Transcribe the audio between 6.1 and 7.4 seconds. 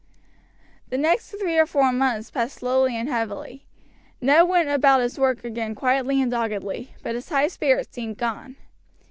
and doggedly; but his